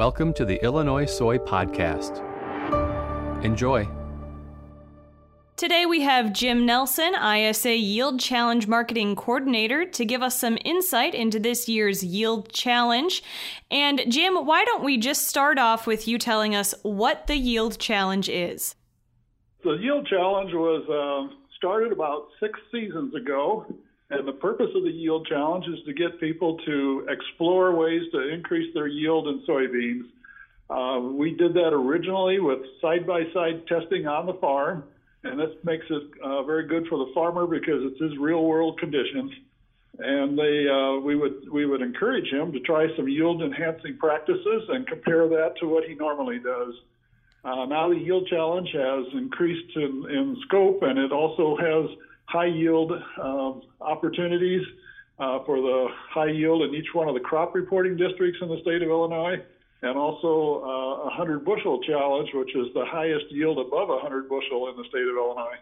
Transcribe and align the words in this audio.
Welcome 0.00 0.32
to 0.32 0.46
the 0.46 0.56
Illinois 0.64 1.04
Soy 1.04 1.36
Podcast. 1.36 2.24
Enjoy. 3.44 3.86
Today 5.58 5.84
we 5.84 6.00
have 6.00 6.32
Jim 6.32 6.64
Nelson, 6.64 7.12
ISA 7.14 7.76
Yield 7.76 8.18
Challenge 8.18 8.66
Marketing 8.66 9.14
Coordinator, 9.14 9.84
to 9.84 10.04
give 10.06 10.22
us 10.22 10.40
some 10.40 10.56
insight 10.64 11.14
into 11.14 11.38
this 11.38 11.68
year's 11.68 12.02
Yield 12.02 12.50
Challenge. 12.50 13.22
And 13.70 14.02
Jim, 14.08 14.36
why 14.36 14.64
don't 14.64 14.82
we 14.82 14.96
just 14.96 15.28
start 15.28 15.58
off 15.58 15.86
with 15.86 16.08
you 16.08 16.16
telling 16.16 16.54
us 16.54 16.74
what 16.80 17.26
the 17.26 17.36
Yield 17.36 17.78
Challenge 17.78 18.30
is? 18.30 18.76
The 19.64 19.72
Yield 19.72 20.06
Challenge 20.06 20.54
was 20.54 20.88
uh, 20.88 21.36
started 21.58 21.92
about 21.92 22.28
six 22.40 22.58
seasons 22.72 23.14
ago, 23.14 23.66
and 24.10 24.26
the 24.26 24.32
purpose 24.32 24.70
of 24.74 24.82
the 24.82 24.90
Yield 24.90 25.26
Challenge 25.26 25.66
is 25.66 25.84
to 25.86 25.92
get 25.92 26.20
people 26.20 26.58
to 26.66 27.06
explore 27.08 27.74
ways 27.74 28.02
to 28.12 28.28
increase 28.28 28.72
their 28.74 28.88
yield 28.88 29.28
in 29.28 29.42
soybeans. 29.48 30.04
Uh, 30.68 31.00
we 31.00 31.34
did 31.34 31.54
that 31.54 31.72
originally 31.72 32.38
with 32.38 32.60
side 32.80 33.06
by 33.06 33.22
side 33.32 33.66
testing 33.66 34.06
on 34.06 34.26
the 34.26 34.34
farm 34.34 34.84
and 35.22 35.38
this 35.38 35.50
makes 35.64 35.84
it 35.90 36.02
uh, 36.22 36.42
very 36.44 36.66
good 36.66 36.86
for 36.88 36.98
the 36.98 37.12
farmer 37.12 37.46
because 37.46 37.82
it's 37.82 38.00
his 38.00 38.16
real 38.18 38.44
world 38.44 38.78
conditions. 38.78 39.32
And 39.98 40.38
they, 40.38 40.66
uh, 40.66 41.00
we 41.00 41.14
would 41.14 41.50
we 41.50 41.66
would 41.66 41.82
encourage 41.82 42.32
him 42.32 42.52
to 42.52 42.60
try 42.60 42.86
some 42.96 43.08
yield 43.08 43.42
enhancing 43.42 43.98
practices 43.98 44.62
and 44.68 44.86
compare 44.86 45.28
that 45.28 45.54
to 45.60 45.66
what 45.66 45.84
he 45.84 45.94
normally 45.94 46.38
does. 46.38 46.74
Uh, 47.44 47.66
now 47.66 47.88
the 47.90 47.96
yield 47.96 48.26
challenge 48.28 48.68
has 48.72 49.06
increased 49.12 49.76
in, 49.76 50.06
in 50.08 50.36
scope, 50.46 50.82
and 50.82 50.98
it 50.98 51.12
also 51.12 51.56
has 51.56 51.90
high 52.30 52.46
yield 52.46 52.92
uh, 52.92 53.52
opportunities 53.80 54.62
uh, 55.18 55.44
for 55.44 55.56
the 55.60 55.88
high 56.10 56.30
yield 56.30 56.62
in 56.62 56.74
each 56.74 56.94
one 56.94 57.08
of 57.08 57.14
the 57.14 57.20
crop 57.20 57.54
reporting 57.54 57.96
districts 57.96 58.38
in 58.40 58.48
the 58.48 58.60
state 58.62 58.82
of 58.82 58.88
Illinois 58.88 59.36
and 59.82 59.96
also 59.96 60.62
uh, 60.62 61.02
a 61.02 61.16
100 61.16 61.44
bushel 61.44 61.80
challenge, 61.82 62.28
which 62.34 62.54
is 62.54 62.66
the 62.74 62.84
highest 62.86 63.24
yield 63.30 63.58
above 63.58 63.88
100 63.88 64.28
bushel 64.28 64.68
in 64.68 64.76
the 64.76 64.84
state 64.88 65.08
of 65.08 65.16
Illinois. 65.16 65.56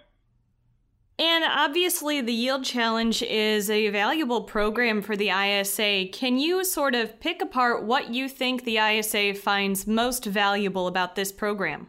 And 1.20 1.44
obviously, 1.44 2.20
the 2.20 2.32
Yield 2.32 2.64
Challenge 2.64 3.22
is 3.22 3.68
a 3.70 3.88
valuable 3.88 4.42
program 4.42 5.02
for 5.02 5.16
the 5.16 5.30
ISA. 5.30 6.06
Can 6.12 6.38
you 6.38 6.64
sort 6.64 6.94
of 6.94 7.18
pick 7.18 7.42
apart 7.42 7.84
what 7.84 8.14
you 8.14 8.28
think 8.28 8.62
the 8.62 8.78
ISA 8.78 9.34
finds 9.34 9.84
most 9.84 10.24
valuable 10.24 10.86
about 10.86 11.16
this 11.16 11.32
program? 11.32 11.88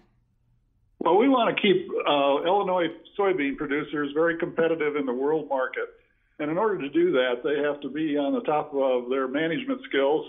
Well, 1.00 1.18
we 1.18 1.30
want 1.30 1.56
to 1.56 1.62
keep 1.62 1.88
uh, 1.90 2.44
Illinois 2.46 2.88
soybean 3.18 3.56
producers 3.56 4.12
very 4.14 4.38
competitive 4.38 4.98
in 4.98 5.06
the 5.06 5.14
world 5.14 5.48
market. 5.48 5.88
And 6.40 6.52
in 6.52 6.58
order 6.58 6.78
to 6.78 6.90
do 6.90 7.12
that, 7.12 7.42
they 7.44 7.64
have 7.64 7.80
to 7.82 7.90
be 7.90 8.18
on 8.18 8.34
the 8.34 8.42
top 8.42 8.74
of 8.74 9.10
their 9.10 9.28
management 9.28 9.82
skills 9.88 10.26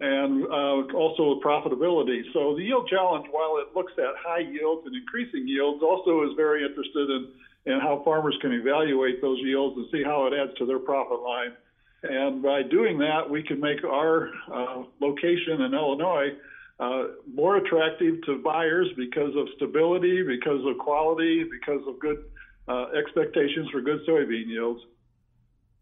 and 0.00 0.44
uh, 0.44 0.96
also 0.96 1.40
profitability. 1.40 2.22
So 2.32 2.54
the 2.56 2.64
yield 2.64 2.88
challenge, 2.88 3.26
while 3.30 3.58
it 3.58 3.74
looks 3.74 3.92
at 3.98 4.16
high 4.16 4.40
yields 4.40 4.86
and 4.86 4.96
increasing 4.96 5.46
yields, 5.46 5.82
also 5.82 6.24
is 6.24 6.30
very 6.36 6.64
interested 6.64 7.08
in, 7.10 7.72
in 7.72 7.80
how 7.80 8.02
farmers 8.04 8.36
can 8.40 8.52
evaluate 8.52 9.20
those 9.20 9.38
yields 9.40 9.76
and 9.76 9.86
see 9.92 10.02
how 10.02 10.26
it 10.26 10.32
adds 10.32 10.56
to 10.58 10.66
their 10.66 10.78
profit 10.78 11.20
line. 11.20 11.52
And 12.02 12.42
by 12.42 12.62
doing 12.62 12.98
that, 12.98 13.28
we 13.28 13.42
can 13.42 13.60
make 13.60 13.84
our 13.84 14.30
uh, 14.52 14.84
location 15.00 15.60
in 15.60 15.74
Illinois 15.74 16.32
uh, 16.80 17.02
more 17.32 17.56
attractive 17.56 18.22
to 18.24 18.38
buyers 18.42 18.88
because 18.96 19.36
of 19.36 19.46
stability, 19.56 20.22
because 20.22 20.64
of 20.66 20.78
quality, 20.78 21.44
because 21.44 21.82
of 21.86 21.98
good 22.00 22.24
uh, 22.68 22.86
expectations 22.98 23.68
for 23.70 23.80
good 23.82 24.00
soybean 24.08 24.46
yields. 24.46 24.80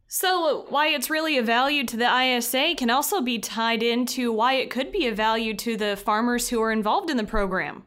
So, 0.08 0.64
why 0.70 0.88
it's 0.88 1.10
really 1.10 1.36
a 1.36 1.42
value 1.42 1.84
to 1.84 1.96
the 1.96 2.08
ISA 2.08 2.74
can 2.76 2.90
also 2.90 3.20
be 3.20 3.38
tied 3.38 3.82
into 3.82 4.32
why 4.32 4.54
it 4.54 4.70
could 4.70 4.90
be 4.90 5.06
a 5.06 5.14
value 5.14 5.54
to 5.56 5.76
the 5.76 5.96
farmers 5.96 6.48
who 6.48 6.62
are 6.62 6.72
involved 6.72 7.10
in 7.10 7.18
the 7.18 7.24
program. 7.24 7.84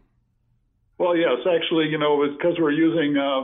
Well, 0.99 1.17
yes, 1.17 1.39
actually, 1.51 1.87
you 1.87 1.97
know, 1.97 2.25
because 2.37 2.59
we're 2.59 2.71
using 2.71 3.17
uh, 3.17 3.39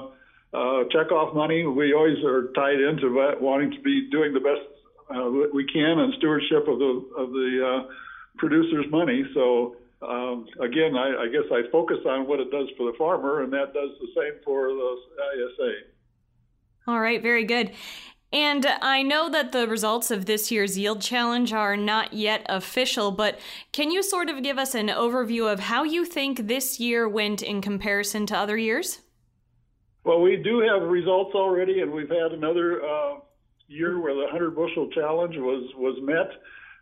uh, 0.53 0.83
checkoff 0.93 1.33
money, 1.33 1.65
we 1.65 1.91
always 1.93 2.23
are 2.23 2.53
tied 2.53 2.79
into 2.79 3.35
wanting 3.41 3.71
to 3.71 3.81
be 3.81 4.09
doing 4.11 4.33
the 4.33 4.39
best 4.39 4.61
uh, 5.09 5.29
we 5.53 5.65
can 5.65 5.99
in 5.99 6.13
stewardship 6.17 6.67
of 6.67 6.79
the 6.79 7.09
of 7.17 7.31
the 7.31 7.49
uh, 7.65 7.91
producer's 8.37 8.85
money. 8.89 9.23
So, 9.33 9.75
um, 10.01 10.47
again, 10.61 10.95
I, 10.95 11.23
I 11.23 11.27
guess 11.27 11.49
I 11.51 11.69
focus 11.71 11.97
on 12.05 12.27
what 12.27 12.39
it 12.39 12.51
does 12.51 12.67
for 12.77 12.91
the 12.91 12.97
farmer, 12.97 13.43
and 13.43 13.51
that 13.53 13.73
does 13.73 13.89
the 13.99 14.07
same 14.15 14.39
for 14.43 14.67
the 14.67 14.97
ISA. 15.35 15.71
All 16.87 16.99
right, 16.99 17.21
very 17.21 17.43
good. 17.43 17.71
And 18.33 18.65
I 18.81 19.03
know 19.03 19.29
that 19.29 19.53
the 19.53 19.67
results 19.67 20.11
of 20.11 20.25
this 20.25 20.51
year's 20.51 20.77
Yield 20.77 21.01
Challenge 21.01 21.53
are 21.53 21.77
not 21.77 22.11
yet 22.11 22.45
official, 22.49 23.11
but 23.11 23.39
can 23.71 23.89
you 23.89 24.03
sort 24.03 24.29
of 24.29 24.43
give 24.43 24.57
us 24.57 24.75
an 24.75 24.89
overview 24.89 25.51
of 25.51 25.61
how 25.61 25.83
you 25.83 26.03
think 26.03 26.47
this 26.47 26.77
year 26.79 27.07
went 27.07 27.41
in 27.41 27.61
comparison 27.61 28.25
to 28.27 28.37
other 28.37 28.57
years? 28.57 28.99
Well, 30.03 30.21
we 30.21 30.35
do 30.37 30.59
have 30.59 30.89
results 30.89 31.35
already, 31.35 31.79
and 31.79 31.91
we've 31.91 32.09
had 32.09 32.33
another 32.33 32.81
uh, 32.83 33.15
year 33.67 33.99
where 33.99 34.13
the 34.13 34.23
100 34.23 34.55
bushel 34.55 34.89
challenge 34.91 35.35
was, 35.37 35.71
was 35.75 35.97
met, 36.01 36.29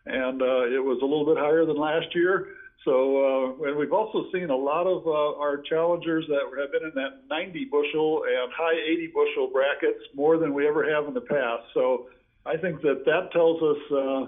and 0.05 0.41
uh, 0.41 0.65
it 0.65 0.83
was 0.83 0.99
a 1.01 1.05
little 1.05 1.25
bit 1.25 1.37
higher 1.37 1.65
than 1.65 1.77
last 1.77 2.13
year. 2.13 2.47
So, 2.83 3.55
uh, 3.61 3.67
and 3.67 3.77
we've 3.77 3.93
also 3.93 4.25
seen 4.31 4.51
a 4.51 4.55
lot 4.55 4.85
of 4.85 5.07
uh, 5.07 5.39
our 5.39 5.57
challengers 5.67 6.25
that 6.27 6.41
have 6.59 6.71
been 6.71 6.83
in 6.83 6.93
that 6.95 7.25
90 7.29 7.65
bushel 7.65 8.23
and 8.29 8.51
high 8.53 8.75
80 8.75 9.07
bushel 9.07 9.49
brackets 9.51 10.03
more 10.13 10.37
than 10.37 10.53
we 10.53 10.67
ever 10.67 10.87
have 10.87 11.07
in 11.07 11.13
the 11.13 11.21
past. 11.21 11.63
So, 11.73 12.07
I 12.45 12.57
think 12.57 12.81
that 12.81 13.05
that 13.05 13.31
tells 13.31 13.61
us 13.61 13.91
uh, 13.91 14.25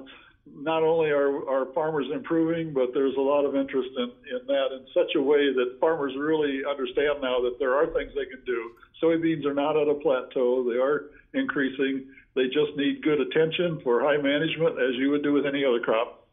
not 0.57 0.83
only 0.83 1.09
are 1.09 1.47
our 1.47 1.71
farmers 1.73 2.07
improving, 2.11 2.73
but 2.73 2.89
there's 2.93 3.15
a 3.15 3.21
lot 3.21 3.45
of 3.45 3.55
interest 3.55 3.89
in, 3.97 4.11
in 4.35 4.47
that 4.47 4.67
in 4.73 4.85
such 4.93 5.15
a 5.15 5.21
way 5.21 5.53
that 5.53 5.77
farmers 5.79 6.13
really 6.17 6.61
understand 6.69 7.21
now 7.21 7.39
that 7.41 7.57
there 7.59 7.75
are 7.75 7.87
things 7.87 8.11
they 8.15 8.25
can 8.25 8.43
do. 8.45 8.71
Soybeans 9.01 9.45
are 9.45 9.53
not 9.53 9.77
at 9.77 9.87
a 9.87 9.93
plateau, 9.93 10.63
they 10.63 10.79
are 10.79 11.11
increasing. 11.33 12.05
They 12.35 12.45
just 12.45 12.75
need 12.75 13.03
good 13.03 13.19
attention 13.19 13.79
for 13.83 14.01
high 14.01 14.17
management, 14.17 14.79
as 14.79 14.95
you 14.95 15.09
would 15.11 15.23
do 15.23 15.33
with 15.33 15.45
any 15.45 15.65
other 15.65 15.79
crop. 15.79 16.27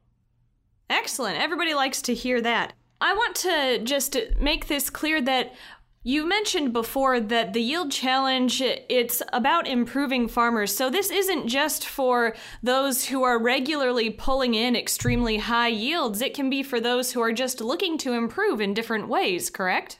Excellent. 0.90 1.38
Everybody 1.38 1.74
likes 1.74 2.02
to 2.02 2.14
hear 2.14 2.40
that. 2.42 2.74
I 3.00 3.14
want 3.14 3.36
to 3.36 3.80
just 3.82 4.16
make 4.38 4.68
this 4.68 4.90
clear 4.90 5.20
that 5.22 5.54
you 6.06 6.28
mentioned 6.28 6.74
before 6.74 7.18
that 7.18 7.54
the 7.54 7.62
yield 7.62 7.90
challenge 7.90 8.60
it's 8.60 9.22
about 9.32 9.66
improving 9.66 10.28
farmers. 10.28 10.76
So 10.76 10.90
this 10.90 11.10
isn't 11.10 11.48
just 11.48 11.86
for 11.86 12.36
those 12.62 13.06
who 13.06 13.22
are 13.22 13.42
regularly 13.42 14.10
pulling 14.10 14.54
in 14.54 14.76
extremely 14.76 15.38
high 15.38 15.68
yields. 15.68 16.20
It 16.20 16.34
can 16.34 16.50
be 16.50 16.62
for 16.62 16.78
those 16.78 17.12
who 17.12 17.22
are 17.22 17.32
just 17.32 17.62
looking 17.62 17.96
to 17.98 18.12
improve 18.12 18.60
in 18.60 18.74
different 18.74 19.08
ways, 19.08 19.48
correct? 19.48 19.98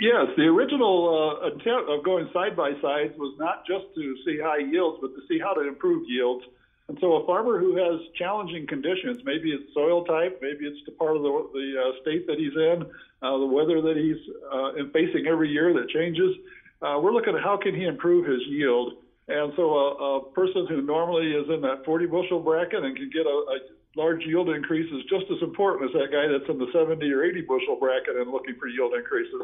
Yes, 0.00 0.26
the 0.36 0.44
original 0.44 1.40
uh, 1.42 1.46
attempt 1.46 1.90
of 1.90 2.04
going 2.04 2.28
side 2.32 2.56
by 2.56 2.70
sides 2.82 3.14
was 3.18 3.36
not 3.38 3.64
just 3.66 3.86
to 3.94 4.14
see 4.24 4.38
high 4.42 4.58
yields, 4.58 4.98
but 5.00 5.08
to 5.08 5.20
see 5.28 5.38
how 5.38 5.54
to 5.54 5.66
improve 5.66 6.04
yields. 6.08 6.44
And 6.88 6.96
so 7.00 7.16
a 7.16 7.26
farmer 7.26 7.58
who 7.58 7.76
has 7.76 8.00
challenging 8.16 8.66
conditions, 8.66 9.18
maybe 9.24 9.52
it's 9.52 9.72
soil 9.74 10.04
type, 10.04 10.40
maybe 10.40 10.64
it's 10.64 10.80
the 10.86 10.92
part 10.92 11.16
of 11.16 11.22
the, 11.22 11.50
the 11.52 11.74
uh, 11.76 12.00
state 12.00 12.26
that 12.26 12.38
he's 12.38 12.56
in, 12.56 12.86
uh, 13.20 13.36
the 13.38 13.46
weather 13.46 13.82
that 13.82 13.96
he's 13.96 14.16
uh, 14.50 14.72
facing 14.92 15.26
every 15.26 15.50
year 15.50 15.74
that 15.74 15.90
changes, 15.90 16.34
uh, 16.80 16.98
we're 17.02 17.12
looking 17.12 17.36
at 17.36 17.42
how 17.42 17.58
can 17.58 17.74
he 17.74 17.84
improve 17.84 18.24
his 18.24 18.40
yield. 18.48 18.94
And 19.28 19.52
so 19.56 19.74
a, 19.74 20.16
a 20.16 20.32
person 20.32 20.66
who 20.68 20.80
normally 20.80 21.32
is 21.32 21.50
in 21.50 21.60
that 21.60 21.84
40 21.84 22.06
bushel 22.06 22.40
bracket 22.40 22.82
and 22.82 22.96
can 22.96 23.10
get 23.10 23.26
a, 23.26 23.28
a 23.28 23.58
large 23.96 24.24
yield 24.24 24.48
increase 24.48 24.90
is 24.90 25.02
just 25.10 25.26
as 25.30 25.42
important 25.42 25.90
as 25.90 26.00
that 26.00 26.08
guy 26.10 26.26
that's 26.26 26.48
in 26.48 26.56
the 26.56 26.72
70 26.72 27.04
or 27.12 27.24
80 27.24 27.42
bushel 27.42 27.76
bracket 27.76 28.16
and 28.16 28.30
looking 28.30 28.56
for 28.58 28.68
yield 28.68 28.94
increases. 28.94 29.42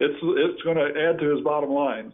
It's, 0.00 0.18
it's 0.22 0.62
going 0.62 0.78
to 0.78 0.90
add 0.98 1.20
to 1.20 1.36
his 1.36 1.44
bottom 1.44 1.70
line. 1.70 2.12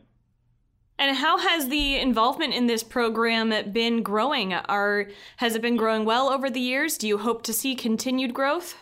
And 0.99 1.17
how 1.17 1.39
has 1.39 1.69
the 1.69 1.97
involvement 1.97 2.55
in 2.55 2.67
this 2.67 2.83
program 2.83 3.53
been 3.73 4.03
growing? 4.03 4.55
Are 4.55 5.09
has 5.39 5.57
it 5.57 5.63
been 5.63 5.77
growing 5.77 6.05
well 6.05 6.29
over 6.29 6.49
the 6.49 6.61
years? 6.61 6.97
Do 6.97 7.09
you 7.09 7.19
hope 7.19 7.43
to 7.43 7.53
see 7.53 7.75
continued 7.75 8.33
growth? 8.33 8.77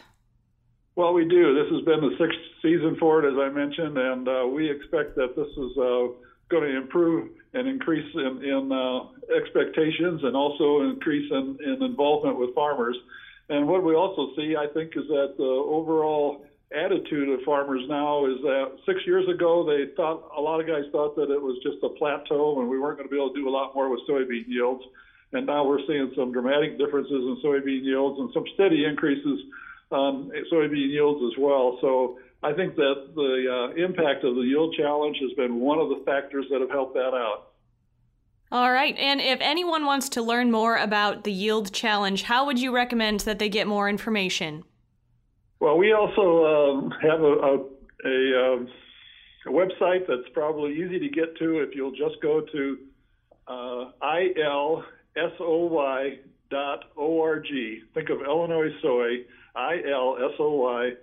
Well, 0.95 1.15
we 1.15 1.25
do. 1.25 1.55
This 1.55 1.73
has 1.73 1.85
been 1.87 2.01
the 2.01 2.15
sixth 2.19 2.39
season 2.61 2.97
for 3.01 3.25
it, 3.25 3.33
as 3.33 3.39
I 3.39 3.49
mentioned, 3.49 3.97
and 3.97 4.29
uh, 4.29 4.47
we 4.47 4.71
expect 4.71 5.17
that 5.17 5.35
this 5.35 5.49
is 5.49 5.79
uh, 5.79 6.13
going 6.51 6.65
to 6.65 6.77
improve 6.77 7.31
and 7.55 7.67
increase 7.67 8.15
in, 8.15 8.45
in 8.45 8.71
uh, 8.71 9.05
expectations 9.35 10.21
and 10.23 10.37
also 10.37 10.83
increase 10.83 11.31
in, 11.33 11.57
in 11.65 11.83
involvement 11.83 12.39
with 12.39 12.55
farmers. 12.55 12.97
And 13.49 13.67
what 13.67 13.83
we 13.83 13.95
also 13.95 14.35
see, 14.37 14.55
I 14.55 14.67
think, 14.67 14.93
is 14.97 15.09
that 15.09 15.35
the 15.39 15.45
overall 15.45 16.45
attitude 16.75 17.29
of 17.29 17.41
farmers 17.45 17.83
now 17.89 18.27
is 18.27 18.41
that 18.43 18.77
six 18.87 19.01
years 19.07 19.29
ago 19.29 19.65
they 19.65 19.95
thought 19.95 20.31
a 20.37 20.41
lot 20.41 20.61
of 20.61 20.67
guys 20.67 20.85
thought 20.93 21.17
that 21.17 21.31
it 21.31 21.41
was 21.41 21.59
just 21.63 21.79
a 21.83 21.89
plateau 21.99 22.61
and 22.61 22.69
we 22.69 22.79
weren't 22.79 22.99
going 22.99 23.09
to 23.09 23.13
be 23.13 23.17
able 23.17 23.33
to 23.33 23.41
do 23.41 23.49
a 23.49 23.51
lot 23.51 23.75
more 23.75 23.89
with 23.91 24.01
soybean 24.09 24.45
yields. 24.47 24.83
And 25.33 25.47
now 25.47 25.65
we're 25.65 25.81
seeing 25.87 26.13
some 26.17 26.33
dramatic 26.33 26.79
differences 26.79 27.13
in 27.13 27.39
soybean 27.45 27.85
yields 27.85 28.21
and 28.21 28.31
some 28.35 28.45
steady 28.55 28.85
increases 28.85 29.41
on 29.91 30.31
soybean 30.53 30.91
yields 30.91 31.23
as 31.33 31.39
well. 31.39 31.79
So 31.81 32.19
I 32.43 32.53
think 32.53 32.75
that 32.77 33.13
the 33.15 33.47
uh, 33.49 33.85
impact 33.85 34.25
of 34.25 34.35
the 34.35 34.43
yield 34.43 34.75
challenge 34.77 35.17
has 35.21 35.33
been 35.37 35.61
one 35.61 35.79
of 35.79 35.89
the 35.89 36.03
factors 36.05 36.47
that 36.51 36.61
have 36.61 36.71
helped 36.71 36.95
that 36.95 37.15
out. 37.15 37.53
All 38.51 38.71
right. 38.71 38.95
And 38.99 39.21
if 39.21 39.39
anyone 39.41 39.87
wants 39.87 40.11
to 40.11 40.23
learn 40.23 40.51
more 40.51 40.77
about 40.77 41.25
the 41.25 41.33
yield 41.33 41.73
challenge, 41.73 42.25
how 42.25 42.45
would 42.45 42.59
you 42.59 42.75
recommend 42.75 43.21
that 43.21 43.39
they 43.39 43.49
get 43.49 43.67
more 43.67 43.89
information? 43.89 44.65
Well, 45.63 45.79
we 45.79 45.93
also 45.93 46.45
um, 46.45 46.91
have 47.01 47.21
a, 47.21 47.35
a, 47.39 47.55
a, 48.05 48.53
um, 48.53 48.67
a, 49.47 49.51
website 49.51 50.09
that's 50.09 50.29
probably 50.35 50.73
easy 50.73 50.99
to 50.99 51.09
get 51.09 51.37
to 51.39 51.61
if 51.61 51.73
you'll 51.77 51.93
just 51.93 52.21
go 52.21 52.41
to 52.41 52.79
uh, 53.47 53.93
ilsoy.org. 55.17 56.19
Think 57.95 58.11
of 58.11 58.23
Illinois 58.27 58.73
Soy, 58.83 59.25
ilsoy.org. 59.57 60.97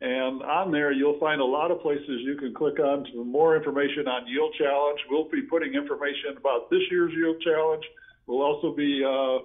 And 0.00 0.42
on 0.44 0.70
there, 0.70 0.92
you'll 0.92 1.18
find 1.18 1.40
a 1.40 1.44
lot 1.44 1.72
of 1.72 1.80
places 1.80 2.20
you 2.22 2.36
can 2.36 2.54
click 2.54 2.78
on 2.78 3.04
for 3.12 3.24
more 3.24 3.56
information 3.56 4.06
on 4.06 4.28
Yield 4.28 4.54
Challenge. 4.56 5.00
We'll 5.10 5.28
be 5.28 5.42
putting 5.42 5.74
information 5.74 6.36
about 6.36 6.70
this 6.70 6.82
year's 6.88 7.12
Yield 7.16 7.42
Challenge. 7.42 7.82
We'll 8.28 8.42
also 8.42 8.72
be 8.76 9.02
uh, 9.04 9.38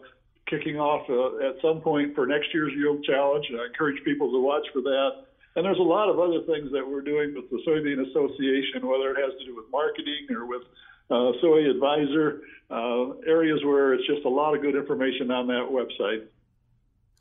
kicking 0.49 0.77
off 0.79 1.07
uh, 1.09 1.47
at 1.47 1.55
some 1.61 1.81
point 1.81 2.15
for 2.15 2.25
next 2.25 2.53
year's 2.53 2.73
Yield 2.75 3.03
Challenge. 3.03 3.45
I 3.51 3.67
encourage 3.67 4.03
people 4.03 4.31
to 4.31 4.39
watch 4.39 4.65
for 4.73 4.81
that. 4.81 5.25
And 5.55 5.65
there's 5.65 5.79
a 5.79 5.85
lot 5.85 6.09
of 6.09 6.19
other 6.19 6.41
things 6.47 6.71
that 6.71 6.81
we're 6.81 7.01
doing 7.01 7.35
with 7.35 7.49
the 7.49 7.61
Soybean 7.67 8.01
Association, 8.09 8.87
whether 8.87 9.11
it 9.11 9.17
has 9.21 9.37
to 9.39 9.45
do 9.45 9.55
with 9.55 9.65
marketing 9.71 10.25
or 10.31 10.45
with 10.45 10.63
uh, 11.11 11.31
Soy 11.41 11.69
Advisor, 11.69 12.41
uh, 12.71 13.21
areas 13.27 13.63
where 13.63 13.93
it's 13.93 14.07
just 14.07 14.25
a 14.25 14.29
lot 14.29 14.55
of 14.55 14.61
good 14.61 14.75
information 14.75 15.29
on 15.29 15.47
that 15.47 15.67
website. 15.69 16.25